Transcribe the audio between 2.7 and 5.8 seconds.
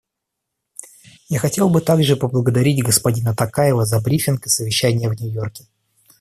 господина Токаева за брифинг о совещании в Нью-Йорке.